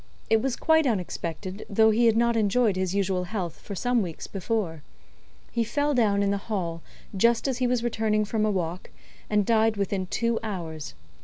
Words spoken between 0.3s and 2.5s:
It was quite unexpected, though he had not